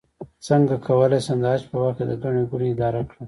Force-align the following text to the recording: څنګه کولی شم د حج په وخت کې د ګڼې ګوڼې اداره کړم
څنګه 0.47 0.75
کولی 0.87 1.19
شم 1.25 1.37
د 1.43 1.45
حج 1.51 1.61
په 1.71 1.77
وخت 1.83 1.95
کې 1.99 2.05
د 2.07 2.13
ګڼې 2.21 2.41
ګوڼې 2.51 2.67
اداره 2.73 3.01
کړم 3.09 3.19